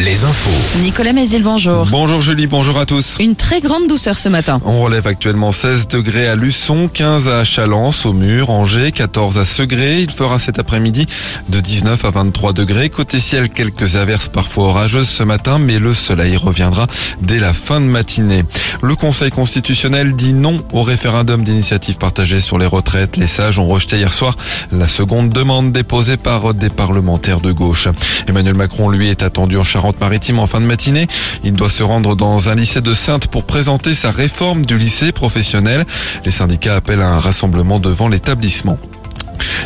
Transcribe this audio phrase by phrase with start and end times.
[0.00, 0.80] Les infos.
[0.80, 1.86] Nicolas Mézil, bonjour.
[1.86, 3.18] Bonjour Julie, bonjour à tous.
[3.20, 4.60] Une très grande douceur ce matin.
[4.64, 10.00] On relève actuellement 16 degrés à Luçon, 15 à Chalon, Saumur, Angers, 14 à Segré.
[10.00, 11.06] Il fera cet après-midi
[11.48, 12.90] de 19 à 23 degrés.
[12.90, 16.88] Côté ciel, quelques averses parfois orageuses ce matin, mais le soleil reviendra
[17.20, 18.44] dès la fin de matinée.
[18.82, 23.16] Le Conseil constitutionnel dit non au référendum d'initiative partagée sur les retraites.
[23.16, 24.36] Les sages ont rejeté hier soir
[24.72, 27.88] la seconde demande déposée par des parlementaires de gauche.
[28.28, 31.06] Emmanuel Macron, lui, est attendu en Charente-Maritime en fin de matinée.
[31.44, 35.12] Il doit se rendre dans un lycée de Sainte pour présenter sa réforme du lycée
[35.12, 35.86] professionnel.
[36.24, 38.78] Les syndicats appellent à un rassemblement devant l'établissement.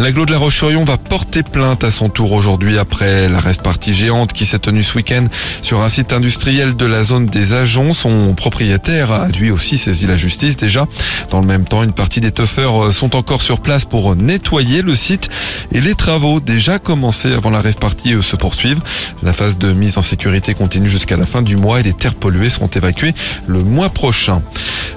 [0.00, 3.92] L'aglo de la Roche-sur-Yon va porter plainte à son tour aujourd'hui après la reste partie
[3.92, 5.26] géante qui s'est tenue ce week-end
[5.60, 7.92] sur un site industriel de la zone des Agents.
[7.92, 10.86] Son propriétaire a lui aussi saisi la justice déjà.
[11.28, 14.96] Dans le même temps, une partie des teufeurs sont encore sur place pour nettoyer le
[14.96, 15.28] site
[15.70, 18.80] et les travaux déjà commencés avant la rêve partie se poursuivent.
[19.22, 22.14] La phase de mise en sécurité continue jusqu'à la fin du mois et les terres
[22.14, 23.12] polluées seront évacuées
[23.46, 24.40] le mois prochain.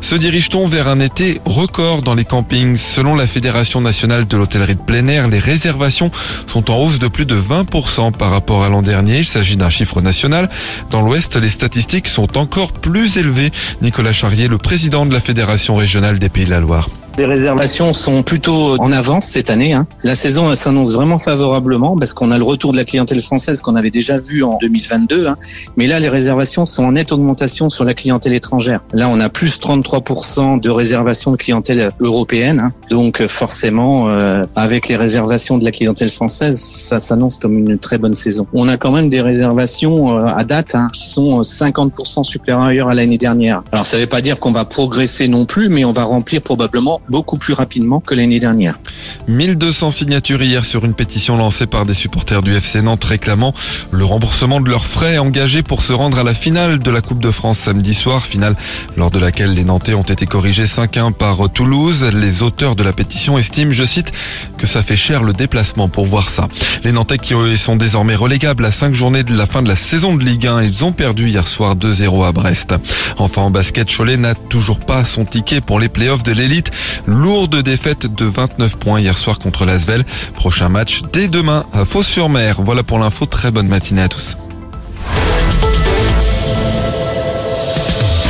[0.03, 4.75] Se dirige-t-on vers un été record dans les campings Selon la Fédération nationale de l'hôtellerie
[4.75, 6.11] de plein air, les réservations
[6.45, 9.19] sont en hausse de plus de 20% par rapport à l'an dernier.
[9.19, 10.49] Il s'agit d'un chiffre national.
[10.91, 13.51] Dans l'Ouest, les statistiques sont encore plus élevées.
[13.81, 16.89] Nicolas Charrier, le président de la Fédération régionale des Pays de la Loire.
[17.15, 19.73] Les réservations sont plutôt en avance cette année.
[19.73, 19.85] Hein.
[20.03, 23.75] La saison s'annonce vraiment favorablement parce qu'on a le retour de la clientèle française qu'on
[23.75, 25.27] avait déjà vu en 2022.
[25.27, 25.37] Hein.
[25.77, 28.81] Mais là, les réservations sont en nette augmentation sur la clientèle étrangère.
[28.93, 32.59] Là, on a plus 33% de réservations de clientèle européenne.
[32.59, 32.73] Hein.
[32.89, 37.99] Donc forcément, euh, avec les réservations de la clientèle française, ça s'annonce comme une très
[37.99, 38.47] bonne saison.
[38.53, 42.95] On a quand même des réservations euh, à date hein, qui sont 50% supérieures à
[42.95, 43.61] l'année dernière.
[43.71, 46.41] Alors ça ne veut pas dire qu'on va progresser non plus, mais on va remplir
[46.41, 48.79] probablement beaucoup plus rapidement que l'année dernière.
[49.27, 53.53] 1200 signatures hier sur une pétition lancée par des supporters du FC Nantes réclamant
[53.91, 57.21] le remboursement de leurs frais engagés pour se rendre à la finale de la Coupe
[57.21, 58.55] de France samedi soir, finale
[58.97, 62.09] lors de laquelle les Nantais ont été corrigés 5-1 par Toulouse.
[62.13, 64.11] Les auteurs de la pétition estiment, je cite,
[64.57, 66.47] que ça fait cher le déplacement pour voir ça.
[66.83, 70.15] Les Nantais qui sont désormais relégables à 5 journées de la fin de la saison
[70.15, 72.75] de Ligue 1, ils ont perdu hier soir 2-0 à Brest.
[73.17, 76.71] Enfin en basket, Cholet n'a toujours pas son ticket pour les playoffs de l'élite.
[77.05, 80.05] Lourde défaite de 29 points hier soir contre l'Asvel.
[80.35, 82.61] Prochain match dès demain à Fos-sur-Mer.
[82.61, 83.25] Voilà pour l'info.
[83.25, 84.37] Très bonne matinée à tous.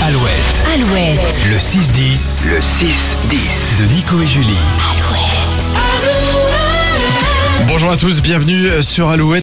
[0.06, 0.64] Alouette.
[0.74, 1.20] Alouette.
[1.50, 2.46] Le 6-10.
[2.46, 3.80] Le 6-10.
[3.80, 4.58] De Nico et Julie.
[4.92, 5.34] Alouette.
[7.68, 9.42] Bonjour à tous, bienvenue sur Alouette.